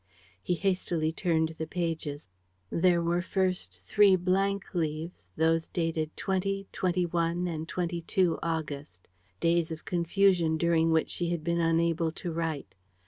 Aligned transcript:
He 0.41 0.55
hastily 0.55 1.13
turned 1.13 1.49
the 1.59 1.67
pages. 1.67 2.27
There 2.71 3.03
were 3.03 3.21
first 3.21 3.81
three 3.85 4.15
blank 4.15 4.73
leaves, 4.73 5.29
those 5.37 5.67
dated 5.67 6.17
20, 6.17 6.65
21 6.71 7.47
and 7.47 7.69
22 7.69 8.39
August: 8.41 9.07
days 9.39 9.71
of 9.71 9.85
confusion 9.85 10.57
during 10.57 10.89
which 10.89 11.11
she 11.11 11.29
had 11.29 11.43
been 11.43 11.59
unable 11.59 12.11
to 12.13 12.31
write. 12.31 12.73